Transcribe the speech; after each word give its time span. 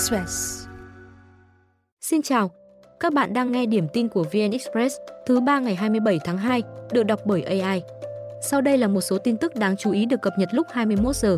Express. 0.00 0.66
Xin 2.00 2.22
chào, 2.22 2.50
các 3.00 3.12
bạn 3.12 3.32
đang 3.32 3.52
nghe 3.52 3.66
điểm 3.66 3.88
tin 3.92 4.08
của 4.08 4.22
VN 4.22 4.50
Express 4.52 4.96
thứ 5.26 5.40
ba 5.40 5.58
ngày 5.58 5.74
27 5.74 6.18
tháng 6.24 6.38
2, 6.38 6.62
được 6.92 7.02
đọc 7.02 7.20
bởi 7.24 7.42
AI. 7.42 7.82
Sau 8.42 8.60
đây 8.60 8.78
là 8.78 8.88
một 8.88 9.00
số 9.00 9.18
tin 9.18 9.36
tức 9.36 9.54
đáng 9.54 9.76
chú 9.76 9.92
ý 9.92 10.06
được 10.06 10.22
cập 10.22 10.32
nhật 10.38 10.48
lúc 10.52 10.66
21 10.70 11.16
giờ. 11.16 11.36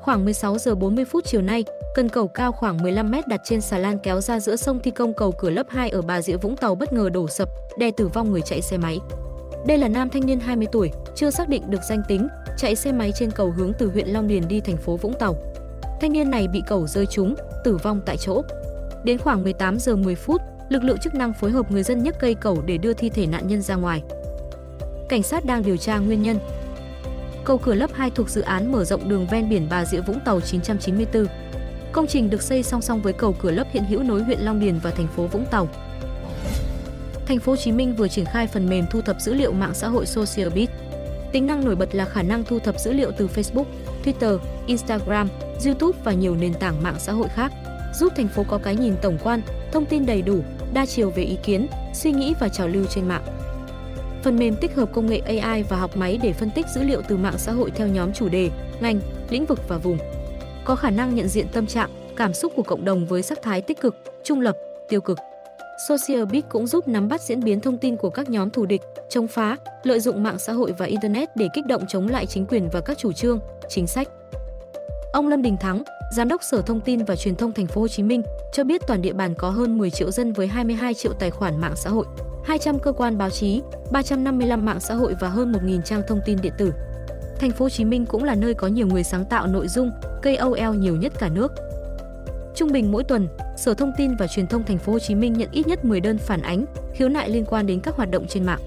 Khoảng 0.00 0.24
16 0.24 0.58
giờ 0.58 0.74
40 0.74 1.04
phút 1.04 1.24
chiều 1.24 1.42
nay, 1.42 1.64
cần 1.94 2.08
cầu 2.08 2.28
cao 2.28 2.52
khoảng 2.52 2.82
15 2.82 3.10
mét 3.10 3.28
đặt 3.28 3.40
trên 3.44 3.60
xà 3.60 3.78
lan 3.78 3.98
kéo 3.98 4.20
ra 4.20 4.40
giữa 4.40 4.56
sông 4.56 4.80
thi 4.82 4.90
công 4.90 5.14
cầu 5.14 5.32
cửa 5.32 5.50
lớp 5.50 5.66
2 5.70 5.90
ở 5.90 6.02
Bà 6.02 6.22
Rịa 6.22 6.36
Vũng 6.36 6.56
Tàu 6.56 6.74
bất 6.74 6.92
ngờ 6.92 7.10
đổ 7.10 7.28
sập, 7.28 7.48
đè 7.78 7.90
tử 7.90 8.08
vong 8.08 8.32
người 8.32 8.40
chạy 8.40 8.62
xe 8.62 8.76
máy. 8.76 8.98
Đây 9.66 9.78
là 9.78 9.88
nam 9.88 10.08
thanh 10.10 10.26
niên 10.26 10.40
20 10.40 10.66
tuổi, 10.72 10.90
chưa 11.14 11.30
xác 11.30 11.48
định 11.48 11.70
được 11.70 11.80
danh 11.88 12.02
tính, 12.08 12.28
chạy 12.56 12.76
xe 12.76 12.92
máy 12.92 13.12
trên 13.14 13.30
cầu 13.30 13.50
hướng 13.50 13.72
từ 13.78 13.90
huyện 13.90 14.08
Long 14.08 14.28
Điền 14.28 14.48
đi 14.48 14.60
thành 14.60 14.76
phố 14.76 14.96
Vũng 14.96 15.14
Tàu. 15.18 15.36
Thanh 16.04 16.12
niên 16.12 16.30
này 16.30 16.48
bị 16.48 16.62
cầu 16.66 16.86
rơi 16.86 17.06
trúng, 17.06 17.34
tử 17.64 17.76
vong 17.76 18.00
tại 18.06 18.16
chỗ. 18.16 18.42
Đến 19.04 19.18
khoảng 19.18 19.42
18 19.42 19.78
giờ 19.78 19.96
10 19.96 20.14
phút, 20.14 20.40
lực 20.68 20.84
lượng 20.84 20.98
chức 20.98 21.14
năng 21.14 21.32
phối 21.32 21.50
hợp 21.50 21.70
người 21.70 21.82
dân 21.82 22.02
nhấc 22.02 22.18
cây 22.20 22.34
cầu 22.34 22.62
để 22.66 22.78
đưa 22.78 22.92
thi 22.92 23.08
thể 23.10 23.26
nạn 23.26 23.48
nhân 23.48 23.62
ra 23.62 23.74
ngoài. 23.74 24.02
Cảnh 25.08 25.22
sát 25.22 25.44
đang 25.44 25.62
điều 25.62 25.76
tra 25.76 25.98
nguyên 25.98 26.22
nhân. 26.22 26.38
Cầu 27.44 27.58
cửa 27.58 27.74
lớp 27.74 27.90
2 27.94 28.10
thuộc 28.10 28.30
dự 28.30 28.40
án 28.40 28.72
mở 28.72 28.84
rộng 28.84 29.08
đường 29.08 29.26
ven 29.30 29.48
biển 29.48 29.66
Bà 29.70 29.84
Rịa 29.84 30.00
Vũng 30.00 30.20
Tàu 30.24 30.40
994. 30.40 31.26
Công 31.92 32.06
trình 32.06 32.30
được 32.30 32.42
xây 32.42 32.62
song 32.62 32.82
song 32.82 33.02
với 33.02 33.12
cầu 33.12 33.36
cửa 33.40 33.50
lớp 33.50 33.66
hiện 33.70 33.84
hữu 33.84 34.02
nối 34.02 34.22
huyện 34.22 34.40
Long 34.40 34.60
Điền 34.60 34.78
và 34.78 34.90
thành 34.90 35.08
phố 35.16 35.26
Vũng 35.26 35.46
Tàu. 35.50 35.68
Thành 37.26 37.38
phố 37.38 37.52
Hồ 37.52 37.56
Chí 37.56 37.72
Minh 37.72 37.96
vừa 37.96 38.08
triển 38.08 38.24
khai 38.24 38.46
phần 38.46 38.68
mềm 38.68 38.84
thu 38.90 39.00
thập 39.00 39.20
dữ 39.20 39.34
liệu 39.34 39.52
mạng 39.52 39.74
xã 39.74 39.88
hội 39.88 40.06
SocialBit. 40.06 40.70
Tính 41.32 41.46
năng 41.46 41.64
nổi 41.64 41.76
bật 41.76 41.94
là 41.94 42.04
khả 42.04 42.22
năng 42.22 42.44
thu 42.44 42.58
thập 42.58 42.80
dữ 42.80 42.92
liệu 42.92 43.10
từ 43.18 43.28
Facebook, 43.34 43.64
Twitter, 44.04 44.38
Instagram, 44.66 45.28
YouTube 45.66 45.98
và 46.04 46.12
nhiều 46.12 46.36
nền 46.36 46.54
tảng 46.54 46.82
mạng 46.82 46.96
xã 46.98 47.12
hội 47.12 47.28
khác, 47.28 47.52
giúp 47.94 48.12
thành 48.16 48.28
phố 48.28 48.44
có 48.48 48.58
cái 48.58 48.76
nhìn 48.76 48.94
tổng 49.02 49.18
quan, 49.22 49.42
thông 49.72 49.86
tin 49.86 50.06
đầy 50.06 50.22
đủ, 50.22 50.40
đa 50.74 50.86
chiều 50.86 51.10
về 51.10 51.22
ý 51.22 51.36
kiến, 51.42 51.66
suy 51.94 52.12
nghĩ 52.12 52.34
và 52.40 52.48
trào 52.48 52.68
lưu 52.68 52.84
trên 52.84 53.08
mạng. 53.08 53.22
Phần 54.22 54.38
mềm 54.38 54.56
tích 54.56 54.74
hợp 54.74 54.88
công 54.92 55.06
nghệ 55.06 55.18
AI 55.18 55.62
và 55.62 55.76
học 55.76 55.96
máy 55.96 56.18
để 56.22 56.32
phân 56.32 56.50
tích 56.50 56.66
dữ 56.74 56.82
liệu 56.82 57.02
từ 57.08 57.16
mạng 57.16 57.38
xã 57.38 57.52
hội 57.52 57.70
theo 57.70 57.88
nhóm 57.88 58.12
chủ 58.12 58.28
đề, 58.28 58.50
ngành, 58.80 59.00
lĩnh 59.30 59.46
vực 59.46 59.68
và 59.68 59.78
vùng. 59.78 59.98
Có 60.64 60.74
khả 60.76 60.90
năng 60.90 61.14
nhận 61.14 61.28
diện 61.28 61.46
tâm 61.52 61.66
trạng, 61.66 61.90
cảm 62.16 62.34
xúc 62.34 62.52
của 62.56 62.62
cộng 62.62 62.84
đồng 62.84 63.06
với 63.06 63.22
sắc 63.22 63.42
thái 63.42 63.60
tích 63.60 63.80
cực, 63.80 63.96
trung 64.24 64.40
lập, 64.40 64.56
tiêu 64.88 65.00
cực. 65.00 65.18
SocialBit 65.88 66.44
cũng 66.48 66.66
giúp 66.66 66.88
nắm 66.88 67.08
bắt 67.08 67.20
diễn 67.20 67.40
biến 67.40 67.60
thông 67.60 67.78
tin 67.78 67.96
của 67.96 68.10
các 68.10 68.30
nhóm 68.30 68.50
thù 68.50 68.66
địch, 68.66 68.82
chống 69.08 69.28
phá, 69.28 69.56
lợi 69.82 70.00
dụng 70.00 70.22
mạng 70.22 70.38
xã 70.38 70.52
hội 70.52 70.74
và 70.78 70.86
internet 70.86 71.36
để 71.36 71.48
kích 71.54 71.66
động 71.66 71.84
chống 71.88 72.08
lại 72.08 72.26
chính 72.26 72.46
quyền 72.46 72.68
và 72.72 72.80
các 72.80 72.98
chủ 72.98 73.12
trương, 73.12 73.38
chính 73.68 73.86
sách. 73.86 74.08
Ông 75.14 75.28
Lâm 75.28 75.42
Đình 75.42 75.56
Thắng, 75.56 75.82
Giám 76.12 76.28
đốc 76.28 76.42
Sở 76.42 76.62
Thông 76.62 76.80
tin 76.80 77.04
và 77.04 77.16
Truyền 77.16 77.36
thông 77.36 77.52
Thành 77.52 77.66
phố 77.66 77.80
Hồ 77.80 77.88
Chí 77.88 78.02
Minh 78.02 78.22
cho 78.52 78.64
biết 78.64 78.82
toàn 78.86 79.02
địa 79.02 79.12
bàn 79.12 79.34
có 79.34 79.50
hơn 79.50 79.78
10 79.78 79.90
triệu 79.90 80.10
dân 80.10 80.32
với 80.32 80.46
22 80.46 80.94
triệu 80.94 81.12
tài 81.12 81.30
khoản 81.30 81.60
mạng 81.60 81.76
xã 81.76 81.90
hội, 81.90 82.06
200 82.44 82.78
cơ 82.78 82.92
quan 82.92 83.18
báo 83.18 83.30
chí, 83.30 83.62
355 83.92 84.64
mạng 84.64 84.80
xã 84.80 84.94
hội 84.94 85.14
và 85.20 85.28
hơn 85.28 85.52
1.000 85.52 85.82
trang 85.82 86.02
thông 86.08 86.20
tin 86.26 86.38
điện 86.42 86.52
tử. 86.58 86.72
Thành 87.38 87.50
phố 87.50 87.64
Hồ 87.64 87.68
Chí 87.68 87.84
Minh 87.84 88.06
cũng 88.06 88.24
là 88.24 88.34
nơi 88.34 88.54
có 88.54 88.66
nhiều 88.66 88.86
người 88.86 89.04
sáng 89.04 89.24
tạo 89.24 89.46
nội 89.46 89.68
dung, 89.68 89.90
KOL 90.22 90.76
nhiều 90.76 90.96
nhất 90.96 91.12
cả 91.18 91.28
nước. 91.28 91.52
Trung 92.54 92.72
bình 92.72 92.92
mỗi 92.92 93.04
tuần, 93.04 93.28
Sở 93.56 93.74
Thông 93.74 93.92
tin 93.96 94.16
và 94.16 94.26
Truyền 94.26 94.46
thông 94.46 94.64
Thành 94.64 94.78
phố 94.78 94.92
Hồ 94.92 94.98
Chí 94.98 95.14
Minh 95.14 95.32
nhận 95.32 95.48
ít 95.52 95.66
nhất 95.66 95.84
10 95.84 96.00
đơn 96.00 96.18
phản 96.18 96.42
ánh, 96.42 96.64
khiếu 96.94 97.08
nại 97.08 97.28
liên 97.30 97.44
quan 97.44 97.66
đến 97.66 97.80
các 97.80 97.96
hoạt 97.96 98.10
động 98.10 98.26
trên 98.28 98.44
mạng. 98.44 98.60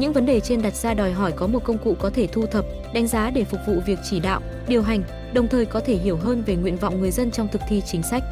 Những 0.00 0.12
vấn 0.12 0.26
đề 0.26 0.40
trên 0.40 0.62
đặt 0.62 0.74
ra 0.74 0.94
đòi 0.94 1.12
hỏi 1.12 1.32
có 1.32 1.46
một 1.46 1.64
công 1.64 1.78
cụ 1.78 1.96
có 1.98 2.10
thể 2.10 2.26
thu 2.26 2.46
thập, 2.46 2.64
đánh 2.94 3.06
giá 3.06 3.30
để 3.30 3.44
phục 3.44 3.60
vụ 3.66 3.80
việc 3.86 3.98
chỉ 4.10 4.20
đạo, 4.20 4.40
điều 4.68 4.82
hành, 4.82 5.02
đồng 5.32 5.48
thời 5.48 5.66
có 5.66 5.80
thể 5.80 5.96
hiểu 5.96 6.16
hơn 6.16 6.42
về 6.46 6.56
nguyện 6.56 6.76
vọng 6.76 7.00
người 7.00 7.10
dân 7.10 7.30
trong 7.30 7.48
thực 7.48 7.62
thi 7.68 7.82
chính 7.86 8.02
sách. 8.02 8.22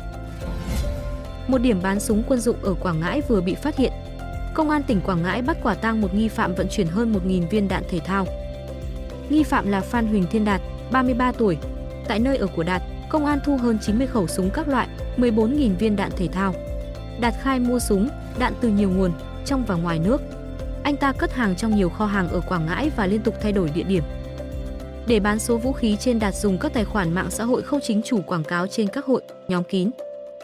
Một 1.48 1.58
điểm 1.58 1.80
bán 1.82 2.00
súng 2.00 2.22
quân 2.28 2.40
dụng 2.40 2.56
ở 2.62 2.74
Quảng 2.74 3.00
Ngãi 3.00 3.20
vừa 3.28 3.40
bị 3.40 3.54
phát 3.54 3.76
hiện. 3.76 3.92
Công 4.54 4.70
an 4.70 4.82
tỉnh 4.82 5.00
Quảng 5.00 5.22
Ngãi 5.22 5.42
bắt 5.42 5.56
quả 5.62 5.74
tang 5.74 6.00
một 6.00 6.14
nghi 6.14 6.28
phạm 6.28 6.54
vận 6.54 6.66
chuyển 6.70 6.86
hơn 6.86 7.12
1.000 7.12 7.48
viên 7.48 7.68
đạn 7.68 7.82
thể 7.90 8.00
thao. 8.00 8.26
Nghi 9.28 9.42
phạm 9.42 9.70
là 9.70 9.80
Phan 9.80 10.06
Huỳnh 10.06 10.26
Thiên 10.30 10.44
Đạt, 10.44 10.60
33 10.92 11.32
tuổi. 11.32 11.56
Tại 12.08 12.18
nơi 12.18 12.36
ở 12.36 12.46
của 12.46 12.62
Đạt, 12.62 12.82
công 13.08 13.26
an 13.26 13.38
thu 13.44 13.56
hơn 13.56 13.78
90 13.82 14.06
khẩu 14.06 14.26
súng 14.26 14.50
các 14.50 14.68
loại, 14.68 14.88
14.000 15.16 15.76
viên 15.76 15.96
đạn 15.96 16.10
thể 16.16 16.28
thao. 16.28 16.54
Đạt 17.20 17.34
khai 17.42 17.58
mua 17.58 17.78
súng, 17.78 18.08
đạn 18.38 18.52
từ 18.60 18.68
nhiều 18.68 18.90
nguồn, 18.90 19.12
trong 19.44 19.64
và 19.64 19.74
ngoài 19.74 19.98
nước. 19.98 20.37
Anh 20.88 20.96
ta 20.96 21.12
cất 21.12 21.32
hàng 21.32 21.56
trong 21.56 21.76
nhiều 21.76 21.88
kho 21.88 22.06
hàng 22.06 22.28
ở 22.28 22.40
Quảng 22.40 22.66
Ngãi 22.66 22.90
và 22.96 23.06
liên 23.06 23.22
tục 23.22 23.34
thay 23.40 23.52
đổi 23.52 23.70
địa 23.74 23.82
điểm. 23.82 24.02
Để 25.06 25.20
bán 25.20 25.38
số 25.38 25.56
vũ 25.56 25.72
khí 25.72 25.96
trên 26.00 26.18
Đạt 26.18 26.34
dùng 26.34 26.58
các 26.58 26.72
tài 26.72 26.84
khoản 26.84 27.12
mạng 27.12 27.30
xã 27.30 27.44
hội 27.44 27.62
không 27.62 27.80
chính 27.82 28.02
chủ 28.02 28.22
quảng 28.22 28.44
cáo 28.44 28.66
trên 28.66 28.88
các 28.88 29.04
hội, 29.04 29.22
nhóm 29.48 29.64
kín. 29.64 29.90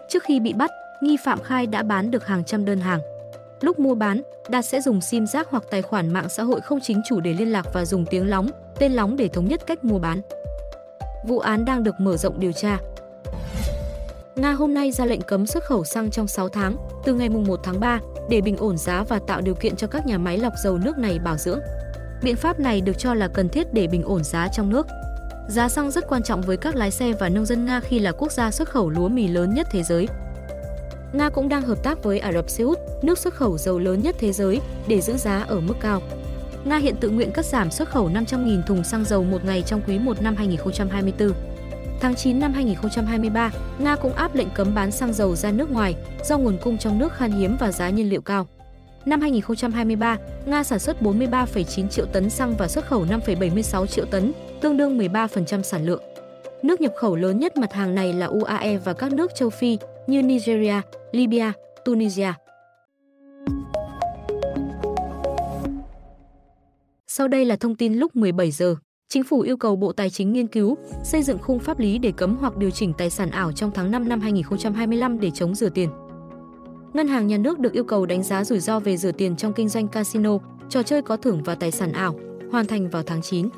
Trước 0.08 0.22
khi 0.22 0.40
bị 0.40 0.52
bắt, 0.52 0.70
nghi 1.02 1.16
phạm 1.24 1.40
khai 1.40 1.66
đã 1.66 1.82
bán 1.82 2.10
được 2.10 2.26
hàng 2.26 2.44
trăm 2.44 2.64
đơn 2.64 2.80
hàng. 2.80 3.00
Lúc 3.60 3.78
mua 3.78 3.94
bán, 3.94 4.22
Đạt 4.48 4.64
sẽ 4.64 4.80
dùng 4.80 5.00
sim 5.00 5.26
giác 5.26 5.48
hoặc 5.50 5.64
tài 5.70 5.82
khoản 5.82 6.12
mạng 6.12 6.28
xã 6.28 6.42
hội 6.42 6.60
không 6.60 6.80
chính 6.80 7.02
chủ 7.08 7.20
để 7.20 7.32
liên 7.32 7.52
lạc 7.52 7.66
và 7.72 7.84
dùng 7.84 8.06
tiếng 8.06 8.30
lóng, 8.30 8.48
tên 8.78 8.92
lóng 8.92 9.16
để 9.16 9.28
thống 9.28 9.48
nhất 9.48 9.60
cách 9.66 9.84
mua 9.84 9.98
bán. 9.98 10.20
Vụ 11.26 11.38
án 11.38 11.64
đang 11.64 11.82
được 11.82 12.00
mở 12.00 12.16
rộng 12.16 12.40
điều 12.40 12.52
tra. 12.52 12.78
Nga 14.36 14.52
hôm 14.52 14.74
nay 14.74 14.92
ra 14.92 15.04
lệnh 15.04 15.20
cấm 15.20 15.46
xuất 15.46 15.64
khẩu 15.64 15.84
xăng 15.84 16.10
trong 16.10 16.26
6 16.26 16.48
tháng, 16.48 16.76
từ 17.04 17.14
ngày 17.14 17.28
1 17.28 17.60
tháng 17.62 17.80
3, 17.80 18.00
để 18.28 18.40
bình 18.40 18.56
ổn 18.56 18.76
giá 18.78 19.04
và 19.08 19.18
tạo 19.26 19.40
điều 19.40 19.54
kiện 19.54 19.76
cho 19.76 19.86
các 19.86 20.06
nhà 20.06 20.18
máy 20.18 20.38
lọc 20.38 20.52
dầu 20.64 20.78
nước 20.78 20.98
này 20.98 21.18
bảo 21.18 21.36
dưỡng. 21.36 21.60
Biện 22.22 22.36
pháp 22.36 22.60
này 22.60 22.80
được 22.80 22.98
cho 22.98 23.14
là 23.14 23.28
cần 23.28 23.48
thiết 23.48 23.74
để 23.74 23.86
bình 23.86 24.02
ổn 24.02 24.24
giá 24.24 24.48
trong 24.48 24.70
nước. 24.70 24.86
Giá 25.48 25.68
xăng 25.68 25.90
rất 25.90 26.04
quan 26.08 26.22
trọng 26.22 26.42
với 26.42 26.56
các 26.56 26.76
lái 26.76 26.90
xe 26.90 27.12
và 27.12 27.28
nông 27.28 27.46
dân 27.46 27.64
Nga 27.64 27.80
khi 27.80 27.98
là 27.98 28.12
quốc 28.12 28.32
gia 28.32 28.50
xuất 28.50 28.68
khẩu 28.68 28.90
lúa 28.90 29.08
mì 29.08 29.28
lớn 29.28 29.54
nhất 29.54 29.66
thế 29.70 29.82
giới. 29.82 30.08
Nga 31.12 31.28
cũng 31.28 31.48
đang 31.48 31.62
hợp 31.62 31.82
tác 31.82 32.02
với 32.02 32.18
Ả 32.18 32.32
Rập 32.32 32.50
Xê 32.50 32.64
Út, 32.64 32.78
nước 33.02 33.18
xuất 33.18 33.34
khẩu 33.34 33.58
dầu 33.58 33.78
lớn 33.78 34.00
nhất 34.02 34.16
thế 34.18 34.32
giới, 34.32 34.60
để 34.88 35.00
giữ 35.00 35.16
giá 35.16 35.44
ở 35.48 35.60
mức 35.60 35.74
cao. 35.80 36.02
Nga 36.64 36.76
hiện 36.76 36.96
tự 36.96 37.10
nguyện 37.10 37.32
cắt 37.32 37.44
giảm 37.44 37.70
xuất 37.70 37.88
khẩu 37.88 38.08
500.000 38.08 38.62
thùng 38.62 38.84
xăng 38.84 39.04
dầu 39.04 39.24
một 39.24 39.44
ngày 39.44 39.62
trong 39.62 39.80
quý 39.86 39.98
1 39.98 40.22
năm 40.22 40.36
2024. 40.36 41.32
Tháng 42.04 42.14
9 42.14 42.40
năm 42.40 42.52
2023, 42.52 43.50
Nga 43.78 43.96
cũng 43.96 44.12
áp 44.12 44.34
lệnh 44.34 44.48
cấm 44.54 44.74
bán 44.74 44.90
xăng 44.92 45.12
dầu 45.12 45.36
ra 45.36 45.50
nước 45.50 45.70
ngoài 45.70 45.94
do 46.24 46.38
nguồn 46.38 46.58
cung 46.62 46.78
trong 46.78 46.98
nước 46.98 47.12
khan 47.12 47.30
hiếm 47.32 47.56
và 47.60 47.72
giá 47.72 47.90
nhiên 47.90 48.10
liệu 48.10 48.20
cao. 48.20 48.46
Năm 49.04 49.20
2023, 49.20 50.18
Nga 50.46 50.62
sản 50.62 50.78
xuất 50.78 51.02
43,9 51.02 51.88
triệu 51.88 52.06
tấn 52.06 52.30
xăng 52.30 52.56
và 52.56 52.68
xuất 52.68 52.86
khẩu 52.86 53.04
5,76 53.04 53.86
triệu 53.86 54.04
tấn, 54.04 54.32
tương 54.60 54.76
đương 54.76 54.98
13% 54.98 55.62
sản 55.62 55.86
lượng. 55.86 56.02
Nước 56.62 56.80
nhập 56.80 56.92
khẩu 56.96 57.16
lớn 57.16 57.38
nhất 57.38 57.56
mặt 57.56 57.72
hàng 57.72 57.94
này 57.94 58.12
là 58.12 58.26
UAE 58.26 58.76
và 58.76 58.92
các 58.92 59.12
nước 59.12 59.34
châu 59.34 59.50
Phi 59.50 59.78
như 60.06 60.22
Nigeria, 60.22 60.80
Libya, 61.12 61.52
Tunisia. 61.84 62.32
Sau 67.06 67.28
đây 67.28 67.44
là 67.44 67.56
thông 67.56 67.76
tin 67.76 67.94
lúc 67.94 68.16
17 68.16 68.50
giờ. 68.50 68.76
Chính 69.14 69.24
phủ 69.24 69.40
yêu 69.40 69.56
cầu 69.56 69.76
Bộ 69.76 69.92
Tài 69.92 70.10
chính 70.10 70.32
nghiên 70.32 70.46
cứu, 70.46 70.76
xây 71.04 71.22
dựng 71.22 71.38
khung 71.38 71.58
pháp 71.58 71.78
lý 71.78 71.98
để 71.98 72.12
cấm 72.12 72.36
hoặc 72.40 72.56
điều 72.56 72.70
chỉnh 72.70 72.92
tài 72.98 73.10
sản 73.10 73.30
ảo 73.30 73.52
trong 73.52 73.70
tháng 73.74 73.90
5 73.90 74.08
năm 74.08 74.20
2025 74.20 75.20
để 75.20 75.30
chống 75.30 75.54
rửa 75.54 75.68
tiền. 75.68 75.90
Ngân 76.92 77.08
hàng 77.08 77.26
nhà 77.26 77.38
nước 77.38 77.58
được 77.58 77.72
yêu 77.72 77.84
cầu 77.84 78.06
đánh 78.06 78.22
giá 78.22 78.44
rủi 78.44 78.60
ro 78.60 78.80
về 78.80 78.96
rửa 78.96 79.12
tiền 79.12 79.36
trong 79.36 79.52
kinh 79.52 79.68
doanh 79.68 79.88
casino, 79.88 80.38
trò 80.68 80.82
chơi 80.82 81.02
có 81.02 81.16
thưởng 81.16 81.42
và 81.42 81.54
tài 81.54 81.70
sản 81.70 81.92
ảo, 81.92 82.14
hoàn 82.50 82.66
thành 82.66 82.90
vào 82.90 83.02
tháng 83.02 83.22
9. 83.22 83.48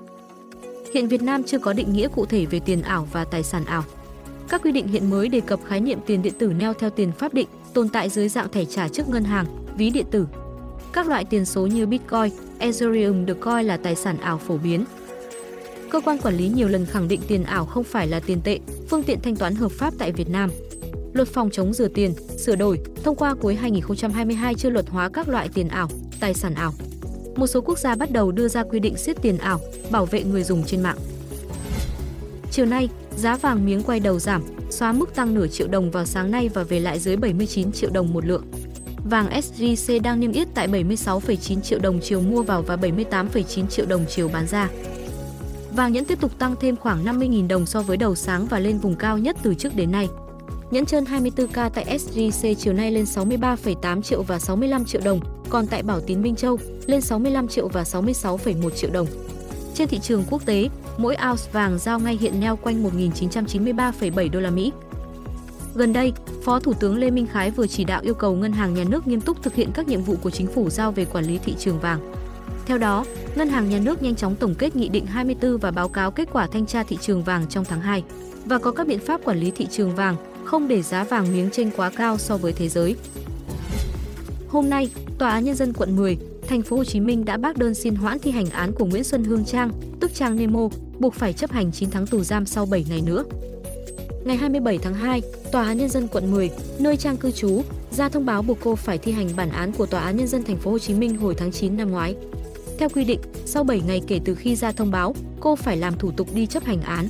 Hiện 0.94 1.08
Việt 1.08 1.22
Nam 1.22 1.42
chưa 1.42 1.58
có 1.58 1.72
định 1.72 1.92
nghĩa 1.92 2.08
cụ 2.08 2.26
thể 2.26 2.46
về 2.46 2.60
tiền 2.60 2.82
ảo 2.82 3.08
và 3.12 3.24
tài 3.24 3.42
sản 3.42 3.64
ảo. 3.64 3.84
Các 4.48 4.62
quy 4.62 4.72
định 4.72 4.88
hiện 4.88 5.10
mới 5.10 5.28
đề 5.28 5.40
cập 5.40 5.60
khái 5.64 5.80
niệm 5.80 5.98
tiền 6.06 6.22
điện 6.22 6.34
tử 6.38 6.52
neo 6.52 6.74
theo 6.74 6.90
tiền 6.90 7.12
pháp 7.12 7.34
định, 7.34 7.48
tồn 7.74 7.88
tại 7.88 8.08
dưới 8.08 8.28
dạng 8.28 8.48
thẻ 8.48 8.64
trả 8.64 8.88
trước 8.88 9.08
ngân 9.08 9.24
hàng, 9.24 9.46
ví 9.76 9.90
điện 9.90 10.06
tử. 10.10 10.26
Các 10.92 11.08
loại 11.08 11.24
tiền 11.24 11.44
số 11.44 11.66
như 11.66 11.86
Bitcoin, 11.86 12.32
Ethereum 12.58 13.26
được 13.26 13.40
coi 13.40 13.64
là 13.64 13.76
tài 13.76 13.94
sản 13.94 14.18
ảo 14.18 14.38
phổ 14.38 14.56
biến. 14.56 14.84
Cơ 15.90 16.00
quan 16.00 16.18
quản 16.18 16.36
lý 16.36 16.48
nhiều 16.48 16.68
lần 16.68 16.86
khẳng 16.86 17.08
định 17.08 17.20
tiền 17.28 17.44
ảo 17.44 17.66
không 17.66 17.84
phải 17.84 18.06
là 18.06 18.20
tiền 18.20 18.40
tệ, 18.44 18.58
phương 18.90 19.02
tiện 19.02 19.20
thanh 19.20 19.36
toán 19.36 19.54
hợp 19.54 19.72
pháp 19.72 19.94
tại 19.98 20.12
Việt 20.12 20.28
Nam. 20.28 20.50
Luật 21.12 21.28
phòng 21.28 21.50
chống 21.50 21.72
rửa 21.72 21.88
tiền, 21.88 22.14
sửa 22.38 22.56
đổi, 22.56 22.80
thông 23.04 23.16
qua 23.16 23.34
cuối 23.34 23.54
2022 23.54 24.54
chưa 24.54 24.70
luật 24.70 24.88
hóa 24.88 25.08
các 25.08 25.28
loại 25.28 25.48
tiền 25.54 25.68
ảo, 25.68 25.88
tài 26.20 26.34
sản 26.34 26.54
ảo. 26.54 26.72
Một 27.36 27.46
số 27.46 27.60
quốc 27.60 27.78
gia 27.78 27.94
bắt 27.94 28.10
đầu 28.10 28.32
đưa 28.32 28.48
ra 28.48 28.62
quy 28.62 28.80
định 28.80 28.96
siết 28.96 29.22
tiền 29.22 29.38
ảo, 29.38 29.60
bảo 29.90 30.06
vệ 30.06 30.24
người 30.24 30.42
dùng 30.42 30.64
trên 30.64 30.82
mạng. 30.82 30.98
Chiều 32.50 32.66
nay, 32.66 32.88
giá 33.16 33.36
vàng 33.36 33.66
miếng 33.66 33.82
quay 33.82 34.00
đầu 34.00 34.18
giảm, 34.18 34.42
xóa 34.70 34.92
mức 34.92 35.14
tăng 35.14 35.34
nửa 35.34 35.46
triệu 35.46 35.68
đồng 35.68 35.90
vào 35.90 36.04
sáng 36.04 36.30
nay 36.30 36.48
và 36.54 36.62
về 36.62 36.80
lại 36.80 36.98
dưới 36.98 37.16
79 37.16 37.72
triệu 37.72 37.90
đồng 37.90 38.12
một 38.12 38.26
lượng. 38.26 38.44
Vàng 39.10 39.30
SJC 39.30 40.02
đang 40.02 40.20
niêm 40.20 40.32
yết 40.32 40.48
tại 40.54 40.68
76,9 40.68 41.60
triệu 41.60 41.78
đồng 41.78 42.00
chiều 42.02 42.20
mua 42.20 42.42
vào 42.42 42.62
và 42.62 42.76
78,9 42.76 43.66
triệu 43.66 43.86
đồng 43.86 44.04
chiều 44.08 44.28
bán 44.28 44.46
ra. 44.46 44.68
Vàng 45.76 45.92
nhẫn 45.92 46.04
tiếp 46.04 46.20
tục 46.20 46.38
tăng 46.38 46.54
thêm 46.60 46.76
khoảng 46.76 47.04
50.000 47.04 47.48
đồng 47.48 47.66
so 47.66 47.82
với 47.82 47.96
đầu 47.96 48.14
sáng 48.14 48.46
và 48.46 48.58
lên 48.58 48.78
vùng 48.78 48.96
cao 48.96 49.18
nhất 49.18 49.36
từ 49.42 49.54
trước 49.54 49.76
đến 49.76 49.92
nay. 49.92 50.08
Nhẫn 50.70 50.86
trơn 50.86 51.04
24K 51.04 51.70
tại 51.70 51.98
SJC 51.98 52.54
chiều 52.54 52.72
nay 52.72 52.92
lên 52.92 53.04
63,8 53.04 54.02
triệu 54.02 54.22
và 54.22 54.38
65 54.38 54.84
triệu 54.84 55.00
đồng, 55.04 55.20
còn 55.48 55.66
tại 55.66 55.82
Bảo 55.82 56.00
Tín 56.00 56.22
Minh 56.22 56.36
Châu 56.36 56.58
lên 56.86 57.00
65 57.00 57.48
triệu 57.48 57.68
và 57.68 57.82
66,1 57.82 58.70
triệu 58.70 58.90
đồng. 58.90 59.06
Trên 59.74 59.88
thị 59.88 59.98
trường 59.98 60.24
quốc 60.30 60.46
tế, 60.46 60.68
mỗi 60.98 61.16
ounce 61.30 61.42
vàng 61.52 61.78
giao 61.78 62.00
ngay 62.00 62.18
hiện 62.20 62.40
neo 62.40 62.56
quanh 62.56 62.84
1.993,7 62.84 64.30
đô 64.30 64.40
la 64.40 64.50
Mỹ. 64.50 64.72
Gần 65.74 65.92
đây, 65.92 66.12
Phó 66.44 66.60
Thủ 66.60 66.72
tướng 66.72 66.98
Lê 66.98 67.10
Minh 67.10 67.26
Khái 67.26 67.50
vừa 67.50 67.66
chỉ 67.66 67.84
đạo 67.84 68.00
yêu 68.04 68.14
cầu 68.14 68.34
Ngân 68.34 68.52
hàng 68.52 68.74
Nhà 68.74 68.84
nước 68.84 69.06
nghiêm 69.06 69.20
túc 69.20 69.42
thực 69.42 69.54
hiện 69.54 69.70
các 69.74 69.88
nhiệm 69.88 70.02
vụ 70.02 70.14
của 70.22 70.30
chính 70.30 70.46
phủ 70.46 70.70
giao 70.70 70.92
về 70.92 71.04
quản 71.04 71.24
lý 71.24 71.38
thị 71.38 71.54
trường 71.58 71.80
vàng. 71.80 72.12
Theo 72.66 72.78
đó, 72.78 73.04
Ngân 73.34 73.48
hàng 73.48 73.68
Nhà 73.68 73.78
nước 73.78 74.02
nhanh 74.02 74.16
chóng 74.16 74.36
tổng 74.36 74.54
kết 74.54 74.76
Nghị 74.76 74.88
định 74.88 75.06
24 75.06 75.58
và 75.58 75.70
báo 75.70 75.88
cáo 75.88 76.10
kết 76.10 76.28
quả 76.32 76.46
thanh 76.46 76.66
tra 76.66 76.82
thị 76.82 76.98
trường 77.00 77.22
vàng 77.22 77.46
trong 77.48 77.64
tháng 77.64 77.80
2 77.80 78.02
và 78.44 78.58
có 78.58 78.72
các 78.72 78.86
biện 78.86 78.98
pháp 78.98 79.20
quản 79.24 79.38
lý 79.38 79.50
thị 79.50 79.66
trường 79.70 79.94
vàng, 79.94 80.16
không 80.44 80.68
để 80.68 80.82
giá 80.82 81.04
vàng 81.04 81.32
miếng 81.32 81.50
trên 81.52 81.70
quá 81.76 81.90
cao 81.96 82.18
so 82.18 82.36
với 82.36 82.52
thế 82.52 82.68
giới. 82.68 82.96
Hôm 84.48 84.70
nay, 84.70 84.90
Tòa 85.18 85.30
án 85.30 85.44
nhân 85.44 85.54
dân 85.54 85.72
quận 85.72 85.96
10, 85.96 86.18
thành 86.48 86.62
phố 86.62 86.76
Hồ 86.76 86.84
Chí 86.84 87.00
Minh 87.00 87.24
đã 87.24 87.36
bác 87.36 87.56
đơn 87.56 87.74
xin 87.74 87.94
hoãn 87.94 88.18
thi 88.18 88.30
hành 88.30 88.50
án 88.50 88.72
của 88.72 88.84
Nguyễn 88.84 89.04
Xuân 89.04 89.24
Hương 89.24 89.44
Trang, 89.44 89.70
tức 90.00 90.14
Trang 90.14 90.36
Nemo, 90.36 90.68
buộc 90.98 91.14
phải 91.14 91.32
chấp 91.32 91.50
hành 91.50 91.72
9 91.72 91.90
tháng 91.90 92.06
tù 92.06 92.22
giam 92.22 92.46
sau 92.46 92.66
7 92.66 92.84
ngày 92.88 93.02
nữa. 93.06 93.24
Ngày 94.24 94.36
27 94.36 94.78
tháng 94.78 94.94
2, 94.94 95.22
Tòa 95.52 95.64
án 95.64 95.78
nhân 95.78 95.88
dân 95.88 96.08
quận 96.08 96.32
10, 96.32 96.50
nơi 96.78 96.96
Trang 96.96 97.16
cư 97.16 97.30
trú, 97.30 97.62
ra 97.90 98.08
thông 98.08 98.26
báo 98.26 98.42
buộc 98.42 98.58
cô 98.60 98.74
phải 98.74 98.98
thi 98.98 99.12
hành 99.12 99.28
bản 99.36 99.50
án 99.50 99.72
của 99.72 99.86
Tòa 99.86 100.00
án 100.00 100.16
nhân 100.16 100.26
dân 100.26 100.44
thành 100.44 100.56
phố 100.56 100.70
Hồ 100.70 100.78
Chí 100.78 100.94
Minh 100.94 101.16
hồi 101.16 101.34
tháng 101.34 101.52
9 101.52 101.76
năm 101.76 101.90
ngoái. 101.90 102.14
Theo 102.78 102.88
quy 102.88 103.04
định, 103.04 103.20
sau 103.44 103.64
7 103.64 103.80
ngày 103.86 104.02
kể 104.06 104.20
từ 104.24 104.34
khi 104.34 104.56
ra 104.56 104.72
thông 104.72 104.90
báo, 104.90 105.14
cô 105.40 105.56
phải 105.56 105.76
làm 105.76 105.98
thủ 105.98 106.10
tục 106.16 106.28
đi 106.34 106.46
chấp 106.46 106.64
hành 106.64 106.82
án. 106.82 107.08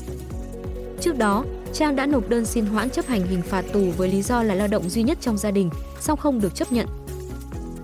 Trước 1.01 1.19
đó, 1.19 1.45
Trang 1.73 1.97
đã 1.97 2.07
nộp 2.07 2.29
đơn 2.29 2.47
xin 2.47 2.67
hoãn 2.67 2.91
chấp 2.91 3.07
hành 3.07 3.27
hình 3.27 3.43
phạt 3.43 3.65
tù 3.73 3.91
với 3.97 4.09
lý 4.09 4.23
do 4.23 4.43
là 4.43 4.55
lao 4.55 4.69
động 4.69 4.91
duy 4.91 5.03
nhất 5.03 5.19
trong 5.21 5.39
gia 5.39 5.51
đình, 5.51 5.71
song 6.01 6.19
không 6.19 6.41
được 6.41 6.55
chấp 6.55 6.73
nhận. 6.73 6.87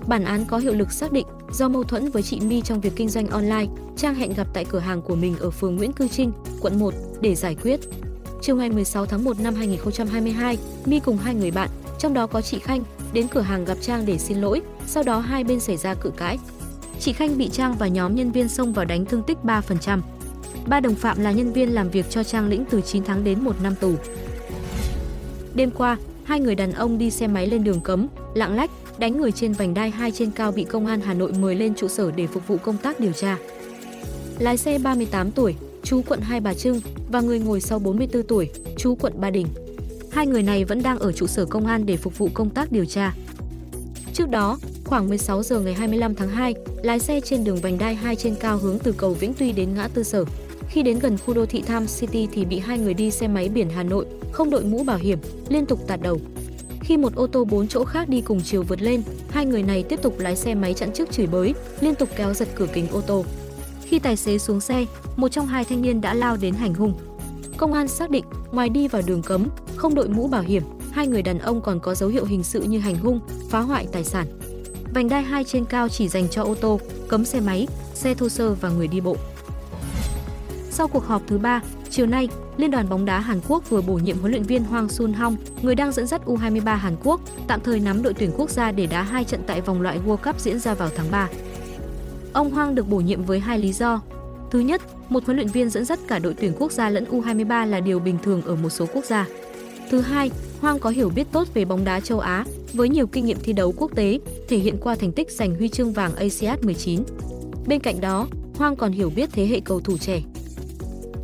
Bản 0.06 0.24
án 0.24 0.44
có 0.44 0.58
hiệu 0.58 0.74
lực 0.74 0.92
xác 0.92 1.12
định 1.12 1.26
do 1.52 1.68
mâu 1.68 1.84
thuẫn 1.84 2.10
với 2.10 2.22
chị 2.22 2.40
My 2.40 2.60
trong 2.60 2.80
việc 2.80 2.92
kinh 2.96 3.08
doanh 3.08 3.26
online, 3.26 3.66
Trang 3.96 4.14
hẹn 4.14 4.34
gặp 4.34 4.46
tại 4.54 4.64
cửa 4.64 4.78
hàng 4.78 5.02
của 5.02 5.16
mình 5.16 5.36
ở 5.38 5.50
phường 5.50 5.76
Nguyễn 5.76 5.92
Cư 5.92 6.08
Trinh, 6.08 6.32
quận 6.60 6.78
1 6.78 6.94
để 7.20 7.34
giải 7.34 7.56
quyết. 7.62 7.80
Chiều 8.42 8.56
ngày 8.56 8.70
16 8.70 9.06
tháng 9.06 9.24
1 9.24 9.40
năm 9.40 9.54
2022, 9.54 10.58
My 10.86 11.00
cùng 11.00 11.16
hai 11.16 11.34
người 11.34 11.50
bạn, 11.50 11.68
trong 11.98 12.14
đó 12.14 12.26
có 12.26 12.40
chị 12.40 12.58
Khanh, 12.58 12.82
đến 13.12 13.28
cửa 13.28 13.40
hàng 13.40 13.64
gặp 13.64 13.78
Trang 13.80 14.06
để 14.06 14.18
xin 14.18 14.40
lỗi, 14.40 14.60
sau 14.86 15.02
đó 15.02 15.18
hai 15.18 15.44
bên 15.44 15.60
xảy 15.60 15.76
ra 15.76 15.94
cự 15.94 16.10
cãi. 16.10 16.38
Chị 17.02 17.12
Khanh 17.12 17.38
bị 17.38 17.48
Trang 17.48 17.74
và 17.78 17.88
nhóm 17.88 18.14
nhân 18.14 18.32
viên 18.32 18.48
xông 18.48 18.72
vào 18.72 18.84
đánh 18.84 19.04
thương 19.04 19.22
tích 19.22 19.38
3%. 19.44 20.00
Ba 20.66 20.80
đồng 20.80 20.94
phạm 20.94 21.20
là 21.20 21.32
nhân 21.32 21.52
viên 21.52 21.74
làm 21.74 21.90
việc 21.90 22.10
cho 22.10 22.24
Trang 22.24 22.48
lĩnh 22.48 22.64
từ 22.70 22.80
9 22.80 23.04
tháng 23.04 23.24
đến 23.24 23.44
1 23.44 23.56
năm 23.62 23.74
tù. 23.80 23.94
Đêm 25.54 25.70
qua, 25.70 25.96
hai 26.24 26.40
người 26.40 26.54
đàn 26.54 26.72
ông 26.72 26.98
đi 26.98 27.10
xe 27.10 27.26
máy 27.26 27.46
lên 27.46 27.64
đường 27.64 27.80
cấm, 27.80 28.06
lạng 28.34 28.54
lách, 28.54 28.70
đánh 28.98 29.20
người 29.20 29.32
trên 29.32 29.52
vành 29.52 29.74
đai 29.74 29.90
2 29.90 30.10
trên 30.10 30.30
cao 30.30 30.52
bị 30.52 30.64
công 30.64 30.86
an 30.86 31.00
Hà 31.00 31.14
Nội 31.14 31.32
mời 31.32 31.54
lên 31.54 31.74
trụ 31.74 31.88
sở 31.88 32.10
để 32.10 32.26
phục 32.26 32.48
vụ 32.48 32.56
công 32.56 32.76
tác 32.76 33.00
điều 33.00 33.12
tra. 33.12 33.38
Lái 34.38 34.56
xe 34.56 34.78
38 34.78 35.30
tuổi, 35.30 35.54
chú 35.82 36.02
quận 36.08 36.20
Hai 36.20 36.40
Bà 36.40 36.54
Trưng 36.54 36.80
và 37.12 37.20
người 37.20 37.38
ngồi 37.38 37.60
sau 37.60 37.78
44 37.78 38.22
tuổi, 38.22 38.50
chú 38.78 38.94
quận 38.94 39.12
Ba 39.20 39.30
Đình. 39.30 39.46
Hai 40.10 40.26
người 40.26 40.42
này 40.42 40.64
vẫn 40.64 40.82
đang 40.82 40.98
ở 40.98 41.12
trụ 41.12 41.26
sở 41.26 41.44
công 41.44 41.66
an 41.66 41.86
để 41.86 41.96
phục 41.96 42.18
vụ 42.18 42.28
công 42.34 42.50
tác 42.50 42.72
điều 42.72 42.84
tra. 42.84 43.14
Trước 44.14 44.30
đó, 44.30 44.58
khoảng 44.92 45.08
16 45.08 45.42
giờ 45.42 45.60
ngày 45.60 45.74
25 45.74 46.14
tháng 46.14 46.28
2, 46.28 46.54
lái 46.82 46.98
xe 46.98 47.20
trên 47.20 47.44
đường 47.44 47.56
vành 47.56 47.78
đai 47.78 47.94
2 47.94 48.16
trên 48.16 48.34
cao 48.34 48.58
hướng 48.58 48.78
từ 48.78 48.92
cầu 48.92 49.14
Vĩnh 49.14 49.34
Tuy 49.38 49.52
đến 49.52 49.74
ngã 49.74 49.88
tư 49.88 50.02
sở. 50.02 50.24
Khi 50.68 50.82
đến 50.82 50.98
gần 50.98 51.18
khu 51.18 51.34
đô 51.34 51.46
thị 51.46 51.62
Tham 51.66 51.86
City 51.86 52.28
thì 52.32 52.44
bị 52.44 52.58
hai 52.58 52.78
người 52.78 52.94
đi 52.94 53.10
xe 53.10 53.28
máy 53.28 53.48
biển 53.48 53.70
Hà 53.70 53.82
Nội, 53.82 54.06
không 54.32 54.50
đội 54.50 54.64
mũ 54.64 54.84
bảo 54.84 54.98
hiểm, 54.98 55.18
liên 55.48 55.66
tục 55.66 55.80
tạt 55.86 56.00
đầu. 56.02 56.20
Khi 56.80 56.96
một 56.96 57.14
ô 57.14 57.26
tô 57.26 57.44
4 57.44 57.68
chỗ 57.68 57.84
khác 57.84 58.08
đi 58.08 58.20
cùng 58.20 58.40
chiều 58.44 58.62
vượt 58.62 58.82
lên, 58.82 59.02
hai 59.30 59.46
người 59.46 59.62
này 59.62 59.82
tiếp 59.82 60.02
tục 60.02 60.18
lái 60.18 60.36
xe 60.36 60.54
máy 60.54 60.74
chặn 60.74 60.92
trước 60.94 61.10
chửi 61.10 61.26
bới, 61.26 61.54
liên 61.80 61.94
tục 61.94 62.08
kéo 62.16 62.34
giật 62.34 62.48
cửa 62.54 62.66
kính 62.72 62.88
ô 62.88 63.00
tô. 63.00 63.24
Khi 63.84 63.98
tài 63.98 64.16
xế 64.16 64.38
xuống 64.38 64.60
xe, 64.60 64.86
một 65.16 65.28
trong 65.28 65.46
hai 65.46 65.64
thanh 65.64 65.82
niên 65.82 66.00
đã 66.00 66.14
lao 66.14 66.36
đến 66.36 66.54
hành 66.54 66.74
hung. 66.74 66.94
Công 67.56 67.72
an 67.72 67.88
xác 67.88 68.10
định, 68.10 68.24
ngoài 68.52 68.68
đi 68.68 68.88
vào 68.88 69.02
đường 69.06 69.22
cấm, 69.22 69.48
không 69.76 69.94
đội 69.94 70.08
mũ 70.08 70.28
bảo 70.28 70.42
hiểm, 70.42 70.62
hai 70.90 71.06
người 71.06 71.22
đàn 71.22 71.38
ông 71.38 71.60
còn 71.60 71.80
có 71.80 71.94
dấu 71.94 72.08
hiệu 72.08 72.24
hình 72.24 72.42
sự 72.42 72.62
như 72.62 72.78
hành 72.78 72.96
hung, 72.96 73.20
phá 73.48 73.60
hoại 73.60 73.86
tài 73.92 74.04
sản. 74.04 74.26
Vành 74.94 75.08
đai 75.08 75.22
2 75.22 75.44
trên 75.44 75.64
cao 75.64 75.88
chỉ 75.88 76.08
dành 76.08 76.28
cho 76.28 76.42
ô 76.42 76.54
tô, 76.54 76.80
cấm 77.08 77.24
xe 77.24 77.40
máy, 77.40 77.66
xe 77.94 78.14
thô 78.14 78.28
sơ 78.28 78.54
và 78.54 78.68
người 78.68 78.88
đi 78.88 79.00
bộ. 79.00 79.16
Sau 80.70 80.88
cuộc 80.88 81.06
họp 81.06 81.22
thứ 81.26 81.38
ba, 81.38 81.60
chiều 81.90 82.06
nay, 82.06 82.28
Liên 82.56 82.70
đoàn 82.70 82.88
bóng 82.88 83.04
đá 83.04 83.20
Hàn 83.20 83.40
Quốc 83.48 83.70
vừa 83.70 83.80
bổ 83.80 83.94
nhiệm 83.94 84.18
huấn 84.18 84.32
luyện 84.32 84.42
viên 84.42 84.64
Hoàng 84.64 84.88
Sun 84.88 85.12
Hong, 85.12 85.36
người 85.62 85.74
đang 85.74 85.92
dẫn 85.92 86.06
dắt 86.06 86.22
U23 86.26 86.76
Hàn 86.76 86.96
Quốc, 87.04 87.20
tạm 87.46 87.60
thời 87.60 87.80
nắm 87.80 88.02
đội 88.02 88.14
tuyển 88.14 88.30
quốc 88.36 88.50
gia 88.50 88.72
để 88.72 88.86
đá 88.86 89.02
hai 89.02 89.24
trận 89.24 89.40
tại 89.46 89.60
vòng 89.60 89.82
loại 89.82 90.00
World 90.06 90.16
Cup 90.16 90.40
diễn 90.40 90.58
ra 90.58 90.74
vào 90.74 90.88
tháng 90.96 91.10
3. 91.10 91.28
Ông 92.32 92.50
Hoàng 92.50 92.74
được 92.74 92.88
bổ 92.88 92.96
nhiệm 92.96 93.24
với 93.24 93.40
hai 93.40 93.58
lý 93.58 93.72
do. 93.72 94.00
Thứ 94.50 94.58
nhất, 94.58 94.82
một 95.08 95.24
huấn 95.24 95.36
luyện 95.36 95.48
viên 95.48 95.70
dẫn 95.70 95.84
dắt 95.84 95.98
cả 96.08 96.18
đội 96.18 96.34
tuyển 96.34 96.52
quốc 96.58 96.72
gia 96.72 96.90
lẫn 96.90 97.04
U23 97.10 97.66
là 97.66 97.80
điều 97.80 97.98
bình 97.98 98.18
thường 98.22 98.42
ở 98.42 98.54
một 98.54 98.70
số 98.70 98.86
quốc 98.94 99.04
gia. 99.04 99.26
Thứ 99.92 100.00
hai, 100.00 100.30
Hoang 100.60 100.78
có 100.78 100.90
hiểu 100.90 101.10
biết 101.14 101.26
tốt 101.32 101.48
về 101.54 101.64
bóng 101.64 101.84
đá 101.84 102.00
châu 102.00 102.20
Á, 102.20 102.44
với 102.72 102.88
nhiều 102.88 103.06
kinh 103.06 103.24
nghiệm 103.24 103.36
thi 103.42 103.52
đấu 103.52 103.74
quốc 103.76 103.90
tế, 103.94 104.18
thể 104.48 104.58
hiện 104.58 104.76
qua 104.80 104.94
thành 104.94 105.12
tích 105.12 105.30
giành 105.30 105.54
huy 105.54 105.68
chương 105.68 105.92
vàng 105.92 106.16
ASEAN 106.16 106.58
19. 106.62 107.02
Bên 107.66 107.80
cạnh 107.80 108.00
đó, 108.00 108.28
Hoang 108.54 108.76
còn 108.76 108.92
hiểu 108.92 109.10
biết 109.16 109.30
thế 109.32 109.46
hệ 109.46 109.60
cầu 109.64 109.80
thủ 109.80 109.98
trẻ. 109.98 110.22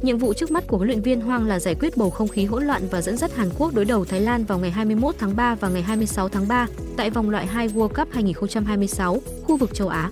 Nhiệm 0.03 0.19
vụ 0.19 0.33
trước 0.35 0.51
mắt 0.51 0.65
của 0.67 0.77
huấn 0.77 0.89
luyện 0.89 1.03
viên 1.03 1.21
Hoang 1.21 1.47
là 1.47 1.61
giải 1.61 1.75
quyết 1.75 1.97
bầu 1.97 2.11
không 2.11 2.29
khí 2.29 2.45
hỗn 2.45 2.65
loạn 2.65 2.83
và 2.91 3.03
dẫn 3.03 3.17
dắt 3.17 3.37
Hàn 3.37 3.49
Quốc 3.59 3.75
đối 3.75 3.85
đầu 3.85 4.05
Thái 4.05 4.21
Lan 4.21 4.45
vào 4.45 4.59
ngày 4.59 4.71
21 4.71 5.15
tháng 5.19 5.37
3 5.37 5.55
và 5.55 5.69
ngày 5.69 5.83
26 5.83 6.29
tháng 6.29 6.49
3 6.49 6.67
tại 6.97 7.11
vòng 7.11 7.31
loại 7.31 7.47
2 7.47 7.69
World 7.69 7.89
Cup 7.89 8.09
2026, 8.13 9.19
khu 9.45 9.57
vực 9.57 9.75
châu 9.75 9.89
Á. 9.89 10.11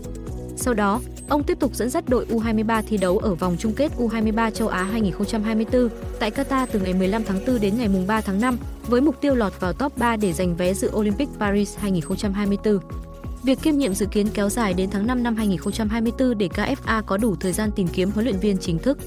Sau 0.56 0.75
đó, 0.75 1.00
ông 1.29 1.43
tiếp 1.43 1.58
tục 1.61 1.75
dẫn 1.75 1.91
dắt 1.91 2.05
đội 2.08 2.26
U23 2.26 2.82
thi 2.88 2.97
đấu 2.97 3.19
ở 3.19 3.35
vòng 3.35 3.56
chung 3.58 3.73
kết 3.73 3.93
U23 3.99 4.50
châu 4.50 4.69
Á 4.69 4.82
2024 4.82 5.88
tại 6.19 6.31
Qatar 6.31 6.67
từ 6.73 6.81
ngày 6.81 6.94
15 6.94 7.25
tháng 7.25 7.41
4 7.47 7.61
đến 7.61 7.79
ngày 7.79 7.88
3 8.06 8.20
tháng 8.20 8.41
5 8.41 8.58
với 8.88 9.00
mục 9.00 9.20
tiêu 9.20 9.35
lọt 9.35 9.61
vào 9.61 9.73
top 9.73 9.99
3 9.99 10.17
để 10.17 10.32
giành 10.32 10.56
vé 10.56 10.75
dự 10.75 10.91
Olympic 10.97 11.29
Paris 11.38 11.76
2024. 11.79 12.79
Việc 13.43 13.58
kiêm 13.62 13.79
nhiệm 13.79 13.94
dự 13.94 14.06
kiến 14.06 14.26
kéo 14.35 14.49
dài 14.49 14.75
đến 14.75 14.91
tháng 14.91 15.06
5 15.06 15.23
năm 15.23 15.37
2024 15.37 16.38
để 16.38 16.49
KFA 16.49 17.02
có 17.02 17.17
đủ 17.17 17.37
thời 17.41 17.52
gian 17.52 17.70
tìm 17.76 17.88
kiếm 17.88 18.11
huấn 18.11 18.25
luyện 18.25 18.38
viên 18.38 18.59
chính 18.59 18.79
thức. 18.79 18.99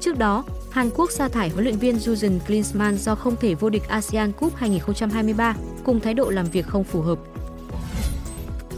Trước 0.00 0.18
đó, 0.18 0.44
Hàn 0.70 0.90
Quốc 0.90 1.10
sa 1.10 1.28
thải 1.28 1.48
huấn 1.48 1.64
luyện 1.64 1.78
viên 1.78 1.96
Jurgen 1.96 2.38
Klinsmann 2.46 2.98
do 2.98 3.14
không 3.14 3.36
thể 3.40 3.54
vô 3.54 3.68
địch 3.68 3.88
ASEAN 3.88 4.32
Cup 4.32 4.56
2023 4.56 5.56
cùng 5.84 6.00
thái 6.00 6.14
độ 6.14 6.30
làm 6.30 6.46
việc 6.46 6.66
không 6.66 6.84
phù 6.84 7.00
hợp. 7.00 7.18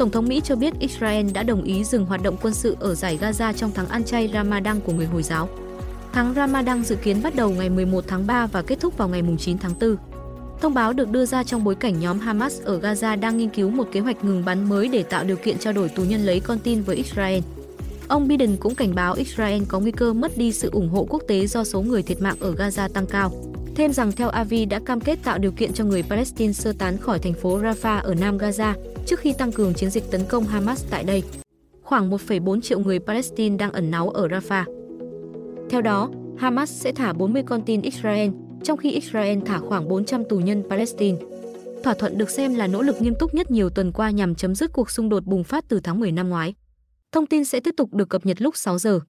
Tổng 0.01 0.11
thống 0.11 0.29
Mỹ 0.29 0.41
cho 0.45 0.57
biết 0.57 0.75
Israel 0.79 1.31
đã 1.31 1.43
đồng 1.43 1.63
ý 1.63 1.85
dừng 1.85 2.07
hoạt 2.07 2.23
động 2.23 2.37
quân 2.43 2.55
sự 2.55 2.77
ở 2.81 2.95
giải 2.95 3.19
Gaza 3.21 3.53
trong 3.53 3.71
tháng 3.75 3.89
ăn 3.89 4.05
chay 4.05 4.31
Ramadan 4.35 4.81
của 4.81 4.93
người 4.93 5.07
Hồi 5.07 5.23
giáo. 5.23 5.49
Tháng 6.13 6.35
Ramadan 6.35 6.85
dự 6.85 6.97
kiến 6.97 7.23
bắt 7.23 7.35
đầu 7.35 7.51
ngày 7.51 7.71
11 7.71 8.05
tháng 8.09 8.27
3 8.27 8.47
và 8.47 8.63
kết 8.63 8.81
thúc 8.81 8.99
vào 8.99 9.09
ngày 9.09 9.23
9 9.39 9.59
tháng 9.59 9.73
4. 9.81 9.97
Thông 10.61 10.75
báo 10.75 10.93
được 10.93 11.11
đưa 11.11 11.27
ra 11.27 11.45
trong 11.45 11.65
bối 11.65 11.75
cảnh 11.75 12.01
nhóm 12.01 12.19
Hamas 12.19 12.63
ở 12.63 12.81
Gaza 12.81 13.21
đang 13.21 13.39
nghiên 13.39 13.49
cứu 13.49 13.71
một 13.71 13.89
kế 13.93 14.01
hoạch 14.01 14.25
ngừng 14.25 14.45
bắn 14.45 14.69
mới 14.69 14.89
để 14.89 15.03
tạo 15.03 15.25
điều 15.25 15.37
kiện 15.37 15.59
trao 15.59 15.73
đổi 15.73 15.89
tù 15.89 16.03
nhân 16.03 16.21
lấy 16.27 16.41
con 16.41 16.59
tin 16.59 16.83
với 16.83 16.97
Israel. 16.97 17.41
Ông 18.09 18.29
Biden 18.29 18.57
cũng 18.57 18.75
cảnh 18.75 18.95
báo 18.95 19.15
Israel 19.15 19.63
có 19.69 19.81
nguy 19.81 19.93
cơ 19.93 20.13
mất 20.13 20.39
đi 20.39 20.53
sự 20.53 20.71
ủng 20.73 20.89
hộ 20.89 21.07
quốc 21.11 21.23
tế 21.29 21.47
do 21.47 21.65
số 21.65 21.83
người 21.83 22.03
thiệt 22.03 22.23
mạng 22.23 22.37
ở 22.41 22.55
Gaza 22.55 22.89
tăng 22.89 23.07
cao. 23.07 23.33
Thêm 23.75 23.93
rằng 23.93 24.13
theo 24.13 24.29
Avi 24.29 24.65
đã 24.65 24.81
cam 24.87 25.01
kết 25.01 25.19
tạo 25.25 25.39
điều 25.39 25.53
kiện 25.53 25.73
cho 25.73 25.85
người 25.85 26.03
Palestine 26.03 26.53
sơ 26.53 26.73
tán 26.79 26.97
khỏi 26.97 27.19
thành 27.19 27.35
phố 27.35 27.59
Rafah 27.59 28.01
ở 28.03 28.15
Nam 28.15 28.39
Gaza 28.39 28.75
trước 29.07 29.21
khi 29.21 29.33
tăng 29.33 29.53
cường 29.53 29.75
chiến 29.75 29.91
dịch 29.91 30.11
tấn 30.11 30.21
công 30.29 30.45
Hamas 30.45 30.85
tại 30.91 31.05
đây. 31.05 31.23
Khoảng 31.83 32.11
1,4 32.11 32.61
triệu 32.61 32.79
người 32.79 32.99
Palestine 32.99 33.57
đang 33.57 33.73
ẩn 33.73 33.91
náu 33.91 34.09
ở 34.09 34.29
Rafah. 34.29 34.65
Theo 35.71 35.81
đó, 35.81 36.11
Hamas 36.37 36.71
sẽ 36.71 36.93
thả 36.93 37.13
40 37.13 37.43
con 37.47 37.63
tin 37.63 37.83
Israel, 37.83 38.31
trong 38.63 38.77
khi 38.79 38.93
Israel 38.93 39.39
thả 39.47 39.59
khoảng 39.59 39.89
400 39.89 40.25
tù 40.25 40.39
nhân 40.39 40.63
Palestine. 40.71 41.19
Thỏa 41.85 41.95
thuận 41.95 42.19
được 42.19 42.31
xem 42.31 42.55
là 42.55 42.67
nỗ 42.67 42.83
lực 42.83 43.03
nghiêm 43.03 43.15
túc 43.19 43.35
nhất 43.35 43.51
nhiều 43.51 43.71
tuần 43.71 43.93
qua 43.93 44.11
nhằm 44.11 44.35
chấm 44.35 44.55
dứt 44.55 44.73
cuộc 44.73 44.91
xung 44.91 45.09
đột 45.09 45.25
bùng 45.25 45.45
phát 45.45 45.65
từ 45.69 45.81
tháng 45.81 46.01
10 46.01 46.13
năm 46.13 46.29
ngoái. 46.29 46.55
Thông 47.13 47.27
tin 47.27 47.45
sẽ 47.45 47.61
tiếp 47.61 47.75
tục 47.77 47.95
được 47.95 48.09
cập 48.09 48.27
nhật 48.27 48.43
lúc 48.43 48.57
6 48.57 48.79
giờ. 48.79 49.01